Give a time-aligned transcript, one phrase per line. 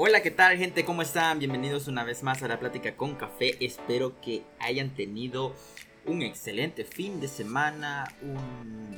[0.00, 0.84] Hola, ¿qué tal gente?
[0.84, 1.40] ¿Cómo están?
[1.40, 3.56] Bienvenidos una vez más a la plática con café.
[3.58, 5.56] Espero que hayan tenido
[6.06, 8.96] un excelente fin de semana, un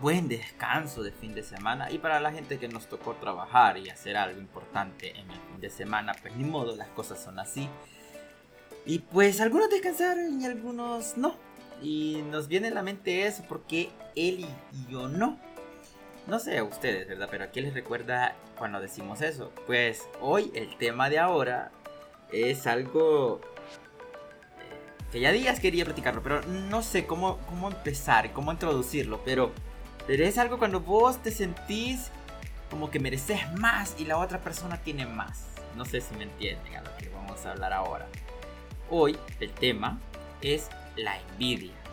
[0.00, 3.90] buen descanso de fin de semana y para la gente que nos tocó trabajar y
[3.90, 7.68] hacer algo importante en el fin de semana, pues ni modo, las cosas son así.
[8.84, 11.34] Y pues algunos descansaron y algunos no.
[11.82, 15.36] Y nos viene a la mente eso porque él y yo no.
[16.26, 17.28] No sé a ustedes, ¿verdad?
[17.30, 19.52] Pero ¿a qué les recuerda cuando decimos eso?
[19.64, 21.70] Pues hoy el tema de ahora
[22.32, 23.40] es algo
[24.58, 29.52] eh, que ya días quería platicarlo, pero no sé cómo, cómo empezar, cómo introducirlo, pero,
[30.08, 32.10] pero es algo cuando vos te sentís
[32.70, 35.46] como que mereces más y la otra persona tiene más.
[35.76, 38.08] No sé si me entienden a lo que vamos a hablar ahora.
[38.90, 40.00] Hoy el tema
[40.40, 41.85] es la envidia.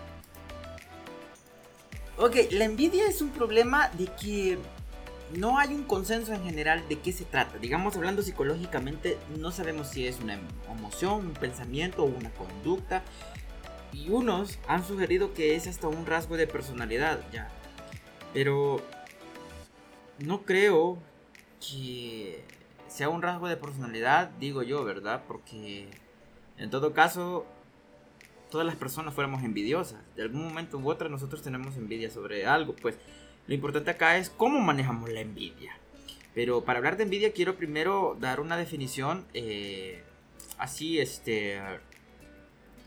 [2.18, 4.60] Ok, la envidia es un problema de que
[5.36, 7.58] no hay un consenso en general de qué se trata.
[7.58, 10.38] Digamos, hablando psicológicamente, no sabemos si es una
[10.72, 13.02] emoción, un pensamiento o una conducta.
[13.91, 17.50] Y unos han sugerido que es hasta un rasgo de personalidad, ya.
[18.32, 18.80] Pero
[20.20, 21.00] no creo
[21.60, 22.44] que
[22.88, 25.24] sea un rasgo de personalidad, digo yo, ¿verdad?
[25.28, 25.88] Porque
[26.58, 27.48] en todo caso,
[28.54, 29.99] todas las personas fuéramos envidiosas.
[30.15, 32.76] De algún momento u otro nosotros tenemos envidia sobre algo.
[32.76, 32.99] Pues
[33.48, 35.76] lo importante acá es cómo manejamos la envidia.
[36.35, 40.04] Pero para hablar de envidia quiero primero dar una definición eh,
[40.60, 41.60] así, este,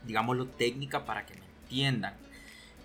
[0.06, 2.14] digámoslo técnica para que me entiendan.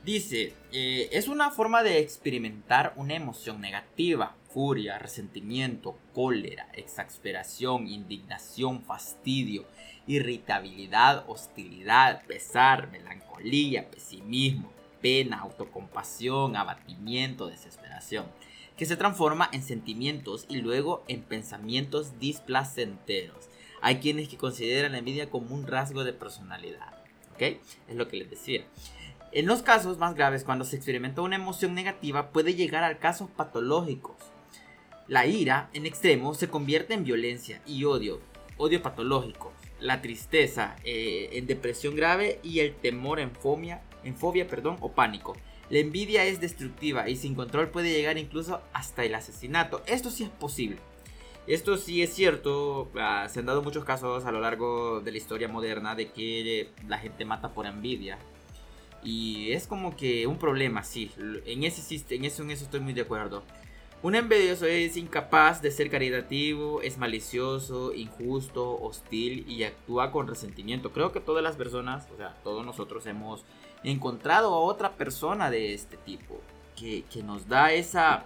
[0.03, 8.83] Dice, eh, es una forma de experimentar una emoción negativa, furia, resentimiento, cólera, exasperación, indignación,
[8.83, 9.65] fastidio,
[10.07, 18.25] irritabilidad, hostilidad, pesar, melancolía, pesimismo, pena, autocompasión, abatimiento, desesperación,
[18.77, 23.49] que se transforma en sentimientos y luego en pensamientos displacenteros.
[23.81, 26.93] Hay quienes que consideran la envidia como un rasgo de personalidad.
[27.33, 27.41] ¿Ok?
[27.87, 28.65] Es lo que les decía.
[29.31, 33.29] En los casos más graves, cuando se experimenta una emoción negativa, puede llegar a casos
[33.29, 34.17] patológicos.
[35.11, 38.21] La ira, en extremo, se convierte en violencia y odio,
[38.55, 39.51] odio patológico,
[39.81, 44.93] la tristeza eh, en depresión grave y el temor en fobia, en fobia perdón, o
[44.93, 45.35] pánico.
[45.69, 49.83] La envidia es destructiva y sin control puede llegar incluso hasta el asesinato.
[49.85, 50.77] Esto sí es posible.
[51.45, 55.17] Esto sí es cierto, ah, se han dado muchos casos a lo largo de la
[55.17, 58.17] historia moderna de que la gente mata por envidia.
[59.03, 61.11] Y es como que un problema, sí.
[61.45, 63.43] En ese, en eso, en eso estoy muy de acuerdo.
[64.03, 70.91] Un envidioso es incapaz de ser caritativo, es malicioso, injusto, hostil y actúa con resentimiento.
[70.91, 73.45] Creo que todas las personas, o sea, todos nosotros hemos
[73.83, 76.41] encontrado a otra persona de este tipo
[76.75, 78.25] que, nos da esa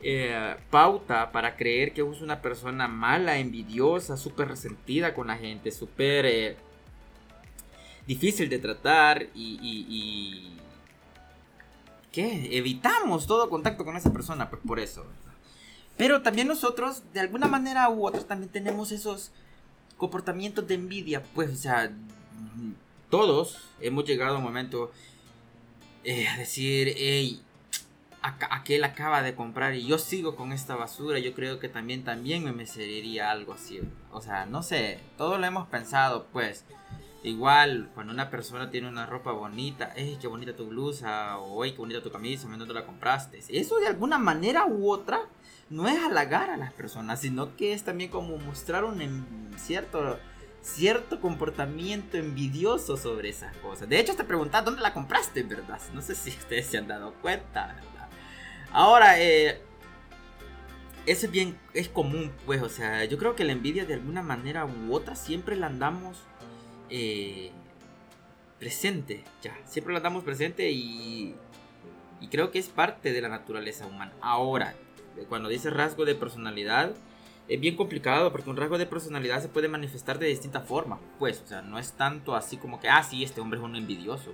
[0.00, 5.72] eh, pauta para creer que es una persona mala, envidiosa, súper resentida con la gente,
[5.72, 6.56] súper eh,
[8.06, 10.56] difícil de tratar y
[12.16, 12.56] ¿qué?
[12.56, 15.04] Evitamos todo contacto con esa persona pues, por eso.
[15.98, 19.32] Pero también nosotros, de alguna manera u otra, también tenemos esos
[19.98, 21.22] comportamientos de envidia.
[21.34, 21.92] Pues, o sea,
[23.10, 24.92] todos hemos llegado a un momento
[26.04, 27.42] eh, a decir, hey,
[28.22, 32.44] aquel acaba de comprar y yo sigo con esta basura, yo creo que también, también
[32.44, 33.82] me merecería algo así.
[34.10, 36.64] O sea, no sé, todo lo hemos pensado, pues.
[37.26, 41.38] Igual, cuando una persona tiene una ropa bonita, ¡eh, qué bonita tu blusa!
[41.38, 42.46] O ¡ay, qué bonita tu camisa!
[42.46, 43.40] ¿Dónde la compraste?
[43.48, 45.22] Eso de alguna manera u otra
[45.68, 50.20] no es halagar a las personas, sino que es también como mostrar un cierto,
[50.60, 53.88] cierto comportamiento envidioso sobre esas cosas.
[53.88, 55.80] De hecho, te preguntas dónde la compraste, ¿verdad?
[55.94, 58.08] No sé si ustedes se han dado cuenta, ¿verdad?
[58.70, 59.60] Ahora, eh,
[61.06, 64.22] eso es bien, es común, pues, o sea, yo creo que la envidia de alguna
[64.22, 66.22] manera u otra siempre la andamos
[66.90, 67.50] eh,
[68.58, 71.34] presente, ya, siempre lo damos presente y,
[72.20, 74.12] y creo que es parte de la naturaleza humana.
[74.20, 74.74] Ahora,
[75.28, 76.94] cuando dice rasgo de personalidad,
[77.48, 81.40] es bien complicado porque un rasgo de personalidad se puede manifestar de distinta forma, pues,
[81.44, 84.32] o sea, no es tanto así como que, ah, sí, este hombre es un envidioso.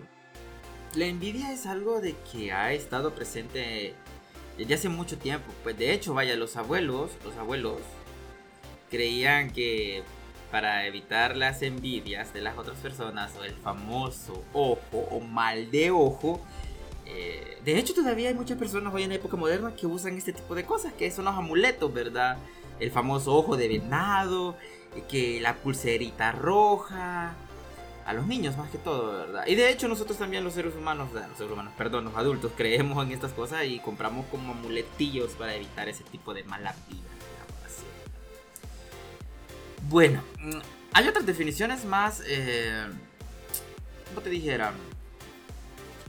[0.94, 3.94] La envidia es algo de que ha estado presente
[4.58, 7.80] desde hace mucho tiempo, pues de hecho, vaya, los abuelos, los abuelos
[8.90, 10.02] creían que
[10.52, 15.90] para evitar las envidias de las otras personas o el famoso ojo o mal de
[15.90, 16.40] ojo.
[17.06, 20.34] Eh, de hecho, todavía hay muchas personas hoy en la época moderna que usan este
[20.34, 22.36] tipo de cosas, que son los amuletos, ¿verdad?
[22.78, 24.54] El famoso ojo de venado,
[25.08, 27.34] que la pulserita roja,
[28.04, 29.46] a los niños más que todo, ¿verdad?
[29.46, 33.04] Y de hecho nosotros también los seres humanos, los seres humanos, perdón, los adultos, creemos
[33.04, 37.00] en estas cosas y compramos como amuletillos para evitar ese tipo de mala vida,
[39.88, 40.58] Bueno, mm,
[40.92, 42.86] hay otras definiciones más, eh,
[44.08, 44.72] ¿cómo te dijera?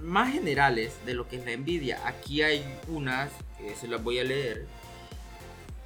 [0.02, 2.00] Más generales de lo que es la envidia.
[2.06, 4.68] Aquí hay unas que se las voy a leer.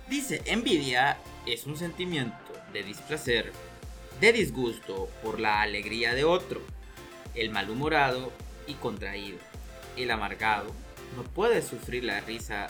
[0.09, 2.37] Dice, envidia es un sentimiento
[2.73, 3.51] de displacer,
[4.19, 6.61] de disgusto por la alegría de otro,
[7.35, 8.31] el malhumorado
[8.67, 9.37] y contraído,
[9.95, 10.71] el amargado
[11.15, 12.67] no puede sufrir la risa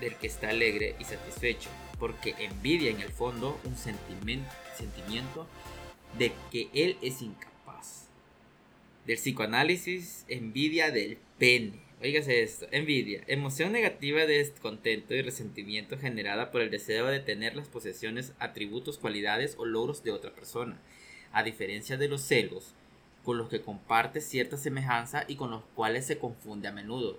[0.00, 1.68] del que está alegre y satisfecho,
[1.98, 5.46] porque envidia en el fondo un sentimiento,
[6.16, 8.08] de que él es incapaz.
[9.06, 11.80] Del psicoanálisis, envidia del pene.
[12.00, 17.56] Oígase esto, envidia, emoción negativa de descontento y resentimiento generada por el deseo de tener
[17.56, 20.80] las posesiones, atributos, cualidades o logros de otra persona.
[21.32, 22.74] A diferencia de los celos,
[23.24, 27.18] con los que comparte cierta semejanza y con los cuales se confunde a menudo.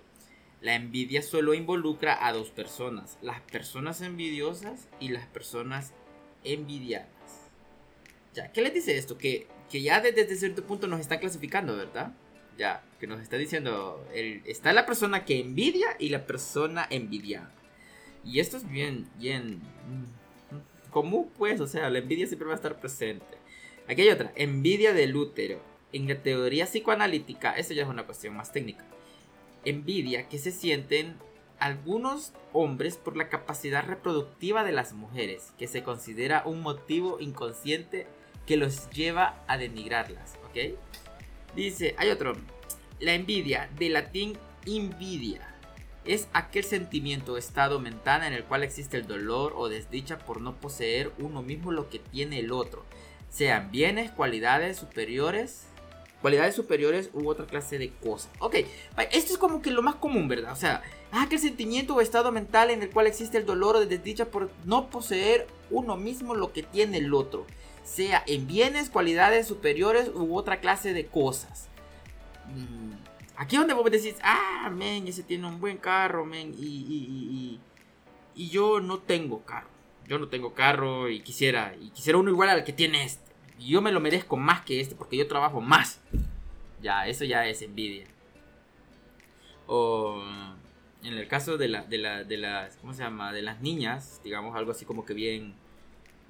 [0.60, 5.94] La envidia solo involucra a dos personas, las personas envidiosas y las personas
[6.44, 7.08] envidiadas.
[8.34, 9.16] Ya, ¿qué les dice esto?
[9.16, 12.12] Que, que ya desde, cierto punto nos está clasificando, ¿verdad?
[12.58, 17.50] Ya, que nos está diciendo, el, está la persona que envidia y la persona envidiada.
[18.22, 22.56] Y esto es bien, bien mm, común, pues, o sea, la envidia siempre va a
[22.56, 23.38] estar presente.
[23.88, 25.58] Aquí hay otra, envidia del útero.
[25.94, 28.84] En la teoría psicoanalítica, eso ya es una cuestión más técnica
[29.64, 31.16] envidia que se sienten
[31.58, 38.06] algunos hombres por la capacidad reproductiva de las mujeres, que se considera un motivo inconsciente
[38.46, 40.76] que los lleva a denigrarlas, ¿ok?
[41.54, 42.34] Dice, hay otro,
[42.98, 45.46] la envidia, de latín invidia,
[46.04, 50.40] es aquel sentimiento o estado mental en el cual existe el dolor o desdicha por
[50.40, 52.84] no poseer uno mismo lo que tiene el otro,
[53.28, 55.66] sean bienes, cualidades superiores,
[56.20, 58.30] cualidades superiores u otra clase de cosas.
[58.38, 58.56] Ok,
[59.12, 60.52] esto es como que lo más común, ¿verdad?
[60.52, 60.82] O sea,
[61.12, 64.26] ah, que el sentimiento o estado mental en el cual existe el dolor o desdicha
[64.26, 67.46] por no poseer uno mismo lo que tiene el otro,
[67.84, 71.68] sea en bienes, cualidades superiores u otra clase de cosas.
[72.54, 72.92] Mm,
[73.36, 77.60] aquí donde vos decís, ah, men, ese tiene un buen carro, men, y, y,
[78.36, 79.68] y, y yo no tengo carro.
[80.06, 83.29] Yo no tengo carro y quisiera, y quisiera uno igual al que tiene este
[83.60, 86.00] yo me lo merezco más que este porque yo trabajo más.
[86.82, 88.06] Ya, eso ya es envidia.
[89.66, 90.22] O
[91.02, 93.32] en el caso de, la, de, la, de las, ¿cómo se llama?
[93.32, 95.54] De las niñas, digamos algo así como que bien,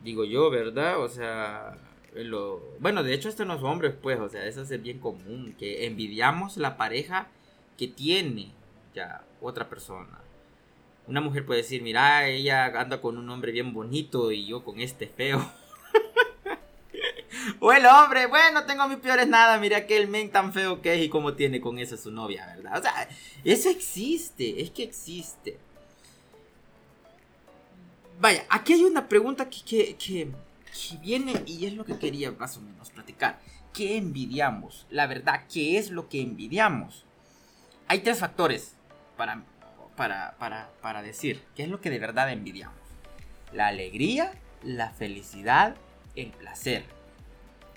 [0.03, 1.01] digo yo, ¿verdad?
[1.01, 1.77] O sea,
[2.15, 5.55] lo, bueno, de hecho esto no es hombres, pues, o sea, eso es bien común,
[5.59, 7.29] que envidiamos la pareja
[7.79, 8.53] que tiene
[8.95, 10.21] ya otra persona.
[11.07, 14.81] Una mujer puede decir, mira, ella anda con un hombre bien bonito y yo con
[14.81, 15.51] este feo.
[17.59, 21.03] O el hombre, bueno, tengo mis peores nada, mira aquel men tan feo que es
[21.03, 22.79] y cómo tiene con esa su novia, ¿verdad?
[22.79, 23.09] O sea,
[23.45, 25.59] eso existe, es que existe.
[28.21, 30.31] Vaya, aquí hay una pregunta que, que,
[31.01, 33.41] viene y es lo que quería más o menos platicar.
[33.73, 34.87] ¿Qué envidiamos?
[34.91, 37.05] La verdad, ¿qué es lo que envidiamos?
[37.89, 38.75] Hay tres factores
[39.17, 39.43] para,
[39.97, 42.77] para, para, para decir qué es lo que de verdad envidiamos.
[43.53, 44.33] La alegría,
[44.63, 45.77] la felicidad,
[46.15, 47.00] el placer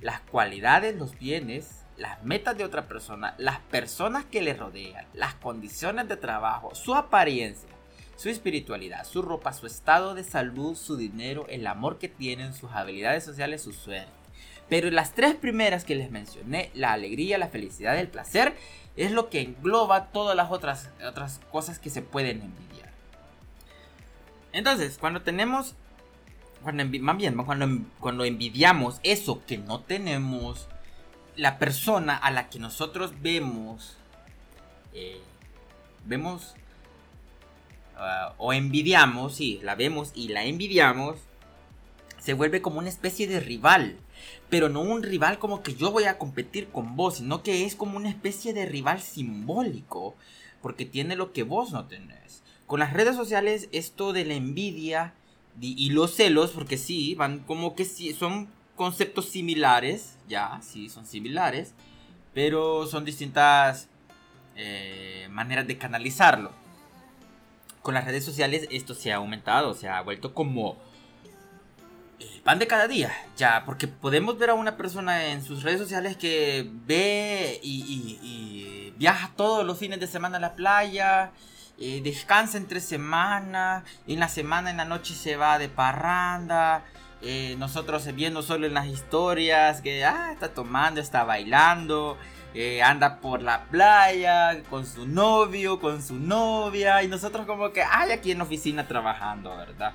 [0.04, 5.34] las cualidades, los bienes, las metas de otra persona, las personas que le rodean, las
[5.36, 7.70] condiciones de trabajo, su apariencia,
[8.18, 12.72] su espiritualidad, su ropa, su estado de salud, su dinero, el amor que tienen, sus
[12.72, 14.12] habilidades sociales, su suerte.
[14.68, 18.56] Pero las tres primeras que les mencioné, la alegría, la felicidad, el placer,
[18.98, 22.92] es lo que engloba todas las otras, otras cosas que se pueden envidiar.
[24.52, 25.76] Entonces, cuando tenemos
[26.64, 27.68] cuando, más bien, cuando,
[28.00, 30.68] cuando envidiamos eso que no tenemos,
[31.36, 33.98] la persona a la que nosotros vemos,
[34.94, 35.22] eh,
[36.06, 36.56] vemos
[37.98, 41.18] ah, o envidiamos, sí, la vemos y la envidiamos,
[42.20, 43.98] se vuelve como una especie de rival.
[44.50, 47.76] Pero no un rival como que yo voy a competir con vos, sino que es
[47.76, 50.16] como una especie de rival simbólico,
[50.62, 52.44] porque tiene lo que vos no tenés.
[52.68, 55.14] Con las redes sociales esto de la envidia
[55.60, 61.06] y, los celos, porque sí, van como que sí, son conceptos similares, ya, sí, son
[61.06, 61.74] similares,
[62.34, 63.88] pero son distintas
[64.56, 66.52] eh, maneras de canalizarlo.
[67.82, 70.78] Con las redes sociales esto se ha aumentado, se ha vuelto como
[72.20, 75.80] el pan de cada día, ya, porque podemos ver a una persona en sus redes
[75.80, 81.32] sociales que ve y viaja todos los fines de semana a la playa
[82.04, 86.84] descansa entre semana, en la semana, en la noche se va de parranda,
[87.22, 92.18] eh, nosotros viendo solo en las historias que ah, está tomando, está bailando,
[92.54, 97.82] eh, anda por la playa con su novio, con su novia, y nosotros como que,
[97.82, 99.94] ay, aquí en la oficina trabajando, ¿verdad?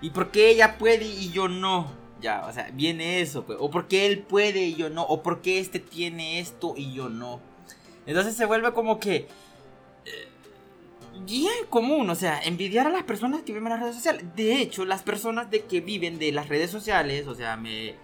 [0.00, 1.92] ¿Y por qué ella puede y yo no?
[2.20, 3.58] Ya, o sea, viene eso, pues.
[3.60, 5.02] O porque él puede y yo no.
[5.02, 7.40] O porque este tiene esto y yo no.
[8.06, 9.28] Entonces se vuelve como que.
[11.20, 14.24] Bien común, o sea, envidiar a las personas que viven en las redes sociales.
[14.34, 17.94] De hecho, las personas de que viven de las redes sociales, o sea, me,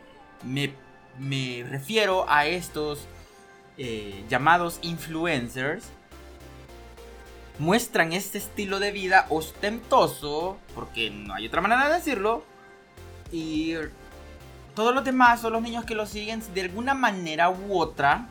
[0.45, 0.73] me,
[1.19, 3.07] me refiero a estos
[3.77, 5.87] eh, llamados influencers,
[7.59, 12.45] muestran este estilo de vida ostentoso, porque no hay otra manera de decirlo,
[13.33, 13.75] y
[14.75, 18.29] todos los demás son los niños que lo siguen de alguna manera u otra.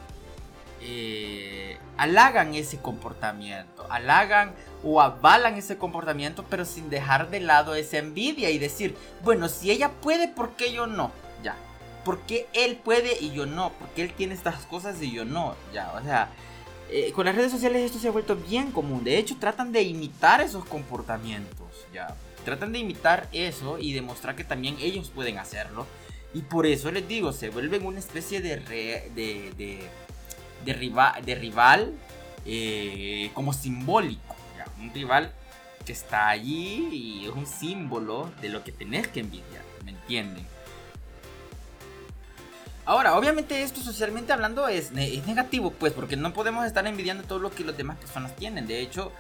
[0.82, 4.54] Eh, halagan ese comportamiento, halagan
[4.84, 9.72] o avalan ese comportamiento, pero sin dejar de lado esa envidia y decir, bueno, si
[9.72, 11.12] ella puede, ¿por qué yo no?
[11.44, 11.56] Ya.
[12.06, 13.72] ¿Por qué él puede y yo no?
[13.74, 15.56] ¿Por qué él tiene estas cosas y yo no?
[15.74, 16.30] Ya, o sea,
[16.90, 19.04] eh, con las redes sociales esto se ha vuelto bien común.
[19.04, 22.16] De hecho, tratan de imitar esos comportamientos, ya.
[22.46, 25.86] Tratan de imitar eso y demostrar que también ellos pueden hacerlo.
[26.34, 29.90] Y por eso les digo, se vuelven una especie de, de, de,
[30.74, 31.94] de, rival
[32.46, 34.36] eh, como simbólico.
[34.80, 35.32] Un rival
[35.86, 39.64] que está allí y es un símbolo de lo que tenés que envidiar.
[39.84, 40.46] ¿Me entienden?
[42.86, 47.40] Ahora, obviamente esto socialmente hablando es, es, negativo, pues, porque no podemos estar envidiando todo
[47.40, 48.68] lo que las demás personas tienen.
[48.68, 49.12] De hecho,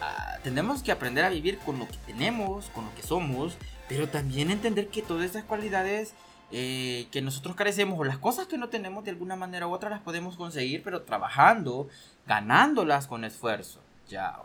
[0.00, 3.56] Ah, tenemos que aprender a vivir con lo que tenemos, con lo que somos,
[3.88, 6.12] pero también entender que todas esas cualidades
[6.52, 9.90] eh, que nosotros carecemos o las cosas que no tenemos de alguna manera u otra
[9.90, 11.88] las podemos conseguir, pero trabajando,
[12.26, 13.80] ganándolas con esfuerzo.
[14.08, 14.38] Ya,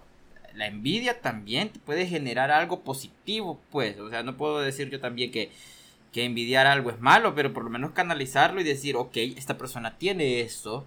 [0.53, 5.31] la envidia también puede generar algo positivo, pues, o sea, no puedo decir yo también
[5.31, 5.51] que,
[6.11, 9.97] que envidiar algo es malo, pero por lo menos canalizarlo y decir, ok, esta persona
[9.97, 10.85] tiene esto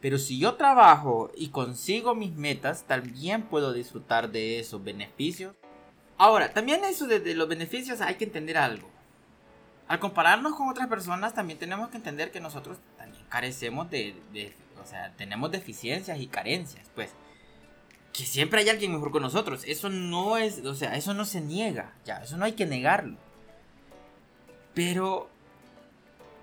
[0.00, 5.54] pero si yo trabajo y consigo mis metas, también puedo disfrutar de esos beneficios.
[6.16, 8.88] Ahora, también eso de, los beneficios hay que entender algo.
[9.90, 14.14] Al compararnos con otras personas, también tenemos que entender que nosotros también carecemos de,
[14.80, 17.10] o sea, tenemos deficiencias y carencias, pues.
[18.12, 19.64] Que siempre hay alguien mejor que nosotros.
[19.66, 23.16] Eso no es, o sea, eso no se niega, ya, eso no hay que negarlo.
[24.74, 25.28] Pero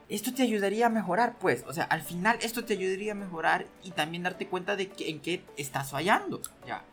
[0.09, 1.63] esto te ayudaría a mejorar, pues.
[1.69, 5.09] O sea, al final esto te ayudaría a mejorar y también darte cuenta de que,
[5.09, 6.41] en qué estás fallando.
[6.67, 6.83] Ya.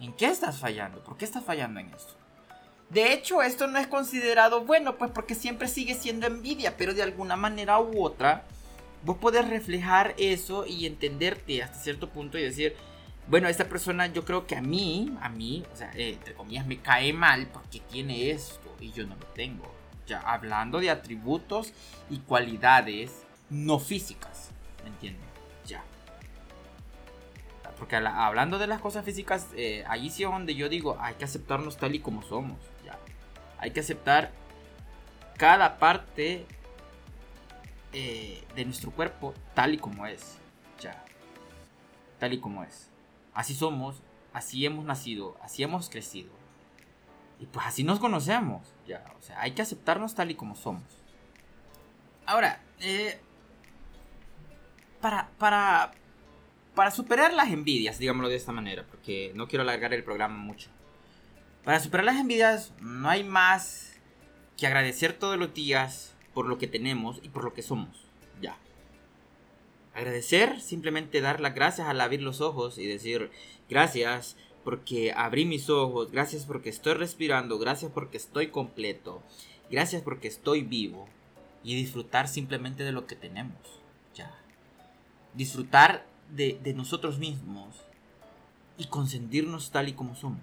[0.00, 1.04] ¿En qué estás fallando?
[1.04, 2.21] ¿Por qué estás fallando en esto?
[2.92, 7.02] De hecho, esto no es considerado bueno, pues porque siempre sigue siendo envidia, pero de
[7.02, 8.44] alguna manera u otra,
[9.02, 12.76] vos podés reflejar eso y entenderte hasta cierto punto y decir,
[13.28, 16.66] bueno, esta persona yo creo que a mí, a mí, o sea, eh, entre comillas,
[16.66, 19.82] me cae mal porque tiene esto y yo no lo tengo
[20.24, 21.72] hablando de atributos
[22.10, 24.50] y cualidades no físicas,
[24.82, 25.22] ¿me entienden?
[25.66, 25.82] Ya.
[27.78, 31.24] Porque hablando de las cosas físicas, eh, ahí sí es donde yo digo, hay que
[31.24, 32.71] aceptarnos tal y como somos, ya.
[33.62, 34.32] Hay que aceptar
[35.38, 36.44] cada parte
[37.92, 40.38] eh, de nuestro cuerpo tal y como es,
[40.80, 41.04] ya.
[42.18, 42.90] Tal y como es.
[43.32, 44.02] Así somos,
[44.32, 46.32] así hemos nacido, así hemos crecido.
[47.38, 48.74] Y pues así nos conocemos.
[48.84, 50.82] Ya, o sea, hay que aceptarnos tal y como somos.
[52.26, 53.20] Ahora, eh,
[55.00, 55.92] para, para,
[56.74, 60.68] para superar las envidias, digámoslo de esta manera, porque no quiero alargar el programa mucho.
[61.64, 63.94] Para superar las envidias no hay más
[64.56, 68.04] que agradecer todos los días por lo que tenemos y por lo que somos.
[68.40, 68.56] Ya.
[69.94, 73.30] Agradecer, simplemente dar las gracias al abrir los ojos y decir
[73.68, 79.22] gracias porque abrí mis ojos, gracias porque estoy respirando, gracias porque estoy completo,
[79.70, 81.08] gracias porque estoy vivo
[81.64, 83.58] y disfrutar simplemente de lo que tenemos.
[84.14, 84.32] Ya.
[85.34, 87.76] Disfrutar de, nosotros mismos
[88.78, 90.42] y consentirnos tal y como somos.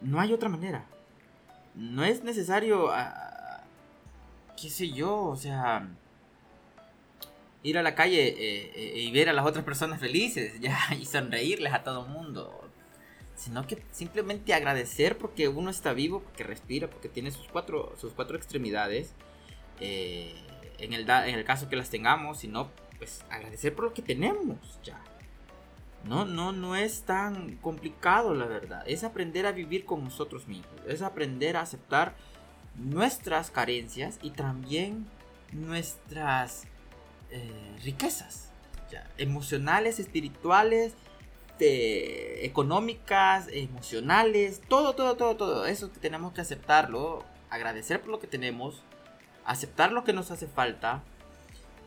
[0.00, 0.84] No hay otra manera.
[1.74, 3.62] No es necesario, ah,
[4.60, 5.88] qué sé yo, o sea
[7.62, 11.04] ir a la calle eh, eh, y ver a las otras personas felices ya y
[11.04, 12.64] sonreírles a todo el mundo
[13.34, 18.12] sino que simplemente agradecer porque uno está vivo porque respira porque tiene sus cuatro sus
[18.12, 19.14] cuatro extremidades
[19.80, 20.34] eh,
[20.78, 24.80] en el en el caso que las tengamos sino pues agradecer por lo que tenemos
[24.82, 25.00] ya
[26.04, 30.80] no no no es tan complicado la verdad es aprender a vivir con nosotros mismos
[30.86, 32.14] es aprender a aceptar
[32.78, 35.06] nuestras carencias y también
[35.52, 36.64] nuestras
[37.30, 38.50] eh, riquezas,
[39.18, 40.94] emocionales, espirituales,
[41.60, 45.66] económicas, emocionales, todo, todo, todo, todo.
[45.66, 48.82] Eso que tenemos que aceptarlo, agradecer por lo que tenemos,
[49.44, 51.02] aceptar lo que nos hace falta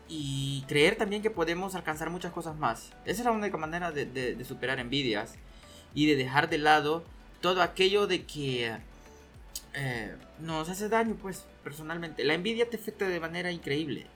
[0.08, 2.92] y creer también que podemos alcanzar muchas cosas más.
[3.04, 5.34] Esa es la única manera de, superar envidias
[5.94, 7.04] y de dejar de lado
[7.40, 8.76] todo aquello de que
[9.74, 14.06] eh, nos hace daño, pues personalmente, la envidia te afecta de manera increíble.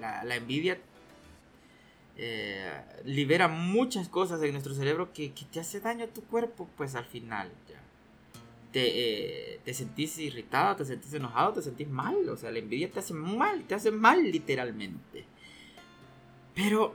[0.00, 0.78] La, la envidia
[2.22, 2.70] eh,
[3.06, 6.94] libera muchas cosas en nuestro cerebro que, que, te hace daño a tu cuerpo, pues
[6.94, 7.80] al final ya.
[8.72, 12.28] Te, eh, te sentís irritado, te sentís enojado, te sentís mal.
[12.28, 15.24] O sea, la envidia te hace mal, te hace mal literalmente.
[16.54, 16.94] Pero...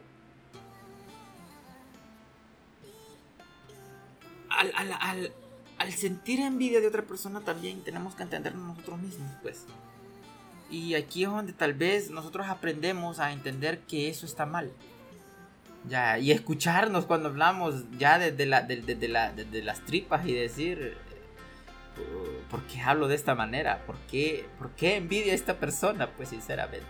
[4.50, 5.34] Al, al, al,
[5.80, 9.66] al sentir envidia de otra persona también tenemos que entendernos nosotros mismos, pues.
[10.72, 14.72] Y aquí es donde tal vez nosotros aprendemos a entender que eso está mal.
[15.88, 20.98] Ya, y escucharnos cuando hablamos ya desde, la, desde, la, desde las tripas y decir,
[22.50, 23.86] ¿por qué hablo de esta manera?
[23.86, 26.10] ¿Por qué, ¿Por qué envidia a esta persona?
[26.12, 26.86] Pues sinceramente.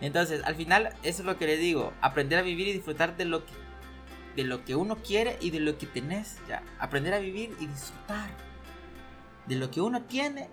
[0.00, 3.24] Entonces, al final, eso es lo que le digo, aprender a vivir y disfrutar de
[3.24, 3.52] lo que
[4.38, 6.38] de lo que uno quiere y de lo que tenés.
[6.48, 6.62] Ya.
[6.78, 8.30] Aprender a vivir y disfrutar
[9.46, 10.48] de lo que uno tiene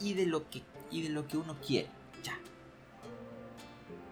[0.00, 1.88] y de lo que, y de lo que uno quiere.
[2.24, 2.36] Ya.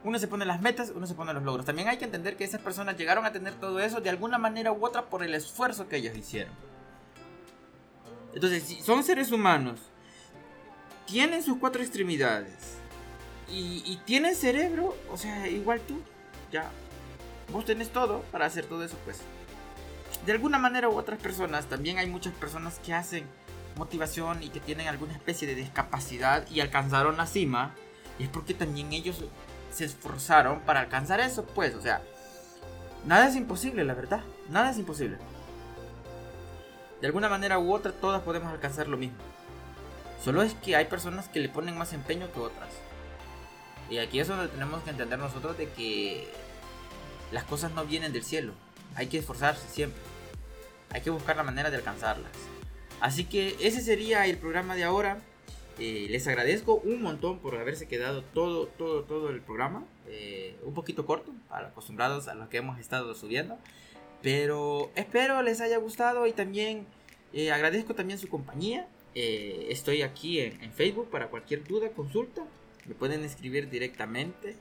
[0.05, 1.67] Uno se pone las metas, uno se pone los logros.
[1.67, 4.71] También hay que entender que esas personas llegaron a tener todo eso de alguna manera
[4.71, 6.53] u otra por el esfuerzo que ellos hicieron.
[8.38, 9.80] Entonces, si son seres humanos,
[11.07, 12.76] tienen sus cuatro extremidades
[13.50, 16.00] y, y tienen cerebro, o sea, igual tú,
[16.52, 16.71] ya,
[17.50, 19.23] vos tenés todo para hacer todo eso, pues.
[20.25, 23.26] De alguna manera u otras personas, también hay muchas personas que hacen
[23.75, 27.75] motivación y que tienen alguna especie de discapacidad y alcanzaron la cima.
[28.21, 29.18] Y es porque también ellos
[29.73, 31.75] se esforzaron para alcanzar eso, pues.
[31.75, 32.02] O sea,
[33.04, 34.21] nada es imposible, la verdad.
[34.49, 35.18] Nada es imposible.
[37.00, 39.19] De alguna manera u otra, todas podemos alcanzar lo mismo.
[40.23, 42.71] Solo es que hay personas que le ponen más empeño que otras.
[43.88, 46.28] Y aquí es donde tenemos que entender nosotros de que
[47.33, 48.52] las cosas no vienen del cielo.
[48.97, 50.01] Hay que esforzarse siempre.
[50.90, 52.33] Hay que buscar la manera de alcanzarlas.
[53.01, 55.23] Así que ese sería el programa de ahora.
[55.79, 59.85] Eh, les agradezco un montón por haberse quedado todo, todo, todo el programa.
[60.09, 63.57] Eh, un poquito corto, acostumbrados a lo que hemos estado subiendo.
[64.22, 66.87] Pero espero les haya gustado y también
[67.33, 68.88] eh, agradezco también su compañía.
[69.14, 72.44] estoy aquí en, en Facebook para cualquier duda, consulta.
[72.87, 74.57] Me pueden escribir directamente.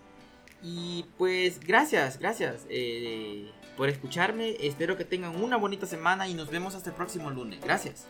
[0.64, 4.58] Y pues gracias, gracias eh, por escucharme.
[4.60, 7.62] Espero que tengan una bonita semana y nos vemos hasta el próximo lunes.
[7.62, 8.08] Gracias.